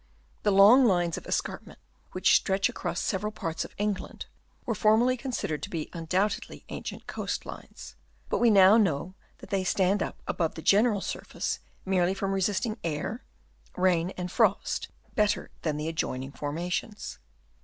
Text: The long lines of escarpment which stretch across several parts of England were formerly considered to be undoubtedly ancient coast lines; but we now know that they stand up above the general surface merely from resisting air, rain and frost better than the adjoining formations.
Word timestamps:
The 0.41 0.49
long 0.51 0.83
lines 0.85 1.15
of 1.15 1.27
escarpment 1.27 1.77
which 2.11 2.35
stretch 2.35 2.69
across 2.69 2.99
several 2.99 3.31
parts 3.31 3.63
of 3.63 3.75
England 3.77 4.25
were 4.65 4.73
formerly 4.73 5.15
considered 5.15 5.61
to 5.61 5.69
be 5.69 5.91
undoubtedly 5.93 6.65
ancient 6.69 7.05
coast 7.05 7.45
lines; 7.45 7.93
but 8.27 8.39
we 8.39 8.49
now 8.49 8.77
know 8.77 9.13
that 9.37 9.51
they 9.51 9.63
stand 9.63 10.01
up 10.01 10.19
above 10.27 10.55
the 10.55 10.63
general 10.63 11.01
surface 11.01 11.59
merely 11.85 12.15
from 12.15 12.33
resisting 12.33 12.79
air, 12.83 13.23
rain 13.77 14.09
and 14.17 14.31
frost 14.31 14.87
better 15.13 15.51
than 15.61 15.77
the 15.77 15.87
adjoining 15.87 16.31
formations. 16.31 17.19